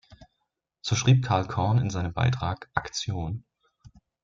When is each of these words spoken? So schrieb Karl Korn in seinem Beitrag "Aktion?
So 0.81 0.95
schrieb 0.95 1.23
Karl 1.23 1.45
Korn 1.47 1.77
in 1.77 1.91
seinem 1.91 2.11
Beitrag 2.11 2.71
"Aktion? 2.73 3.43